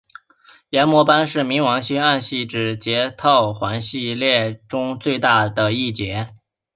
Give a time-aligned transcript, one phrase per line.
[0.71, 6.25] 炎魔斑是冥王星暗黑色指节套环系列中最大的一节。